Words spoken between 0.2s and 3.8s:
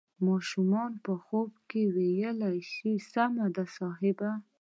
ماشومې په ځواب کې وويل چې سمه ده